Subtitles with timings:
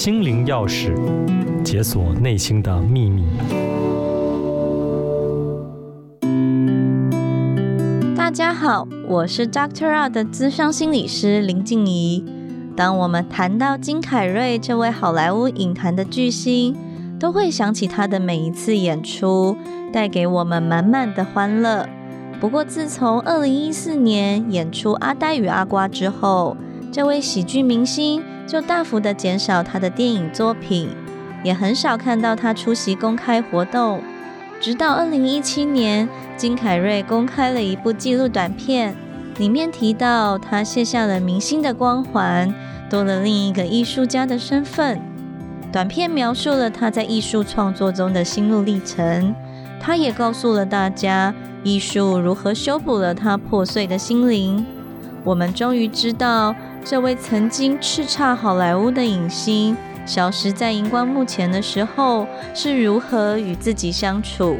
[0.00, 0.94] 心灵钥匙，
[1.62, 3.22] 解锁内心的秘密。
[8.16, 12.24] 大家好，我是 Doctor R 的咨商心理师林静怡。
[12.74, 16.74] 当我们谈到金凯瑞这位好莱坞影坛的巨星，
[17.18, 19.54] 都会想起他的每一次演出，
[19.92, 21.86] 带给我们满满的欢乐。
[22.40, 26.56] 不过，自从二零一四年演出《阿呆与阿瓜》之后，
[26.90, 30.88] 这位喜剧明星就大幅的减少他的电影作品，
[31.44, 34.02] 也很少看到他出席公开活动。
[34.60, 38.92] 直到二零一七年，金凯瑞公开了一部纪录短片，
[39.38, 42.52] 里面提到他卸下了明星的光环，
[42.90, 45.00] 多了另一个艺术家的身份。
[45.70, 49.32] 短片描述了他在艺术创作中的心路历程，
[49.78, 51.32] 他也告诉了大家。
[51.62, 54.66] 艺术如何修补了他破碎的心灵？
[55.22, 59.76] 我们终于知道，这位曾经叱咤好莱坞的影星，
[60.06, 64.56] 消失在荧光幕前的时候，是如何与自己相处。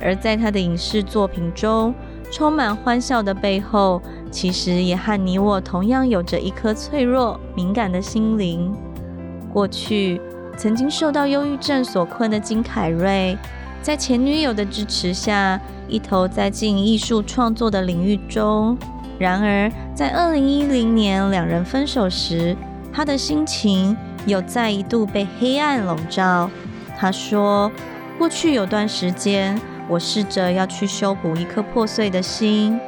[0.00, 1.94] 而在他的影视作品中，
[2.30, 4.00] 充满欢笑的背后，
[4.30, 8.72] 其实也和你我同样有着一颗脆弱、敏感的心灵。
[9.52, 10.20] 过去
[10.56, 13.36] 曾经受到忧郁症所困的金凯瑞，
[13.82, 15.58] 在前女友的支持下，
[15.88, 18.76] 一头栽进艺术创作的领域中。
[19.18, 19.68] 然而，
[19.98, 22.56] 在二零一零年两人分手时，
[22.92, 23.96] 他的心情
[24.26, 26.48] 又再一度被黑暗笼罩。
[26.96, 27.68] 他说
[28.16, 32.78] ：“过去有段时间，我试着要去修补一颗破碎的心。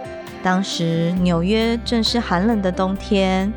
[0.40, 3.52] 当时纽约正是寒冷的冬天，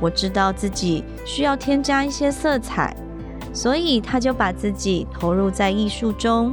[0.00, 2.94] 我知道自己需要添加一些色彩，
[3.54, 6.52] 所以他就把自己投入在艺术中。”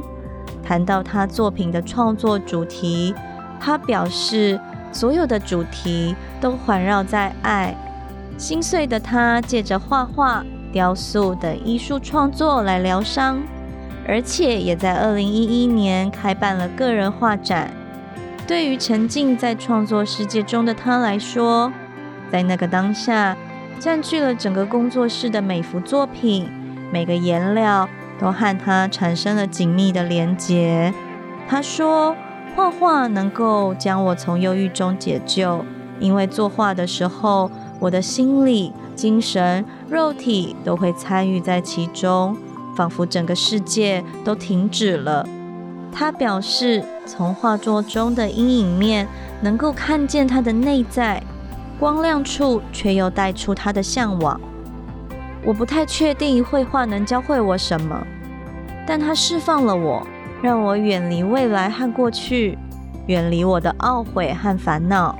[0.64, 3.14] 谈到他作品的创作主题，
[3.60, 4.58] 他表示
[4.96, 7.74] 所有的主题都环绕在爱。
[8.38, 13.42] 心碎的他借着画画、雕塑等艺术创作来疗伤，
[14.08, 17.70] 而且也在二零一一年开办了个人画展。
[18.46, 21.70] 对于沉浸在创作世界中的他来说，
[22.32, 23.36] 在那个当下，
[23.78, 26.50] 占据了整个工作室的每幅作品、
[26.90, 27.86] 每个颜料。
[28.18, 30.90] 都和他产生了紧密的连结。
[31.46, 32.16] 他说
[32.56, 35.62] ：“画画能够将我从忧郁中解救，
[36.00, 42.34] 因为作画的时候，我的心理、精神、肉体都会参与在其中，
[42.74, 45.28] 仿佛整个世界都停止了。”
[45.92, 49.06] 他表示，从画作中的阴影面
[49.42, 51.22] 能够看见他的内在，
[51.78, 54.40] 光亮处却又带出他的向往。
[55.44, 58.02] 我不太确定绘画能教会我什么，
[58.86, 60.06] 但它释放了我，
[60.46, 62.56] 让我远离未来和过去，
[63.06, 65.18] 远离我的懊悔和烦恼。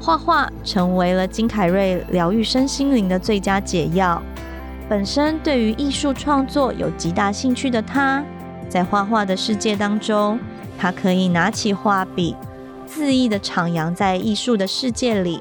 [0.00, 4.20] 画画成为了金凯瑞疗愈身心灵的最佳解药。
[4.88, 8.24] 本身对于艺术创作有极大兴趣的他，
[8.68, 10.36] 在画画的世界当中，
[10.76, 12.34] 他可以拿起画笔，
[12.88, 15.40] 恣意地徜徉在艺术的世界里。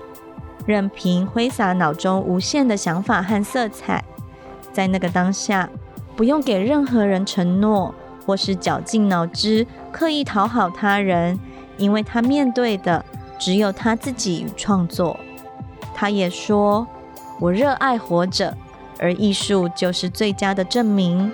[0.68, 4.04] 任凭挥洒脑中无限的想法和色彩，
[4.72, 5.68] 在那个当下，
[6.16, 7.96] 不用给任何人承诺，
[8.30, 11.40] 或是绞尽脑汁刻意讨好他人，
[11.78, 13.04] 因为他面对的
[13.40, 15.20] 只有他自己与创作。
[15.96, 16.86] 他也说
[17.42, 18.56] ：“我热爱活着，
[19.00, 21.32] 而艺术就是最佳的证明。”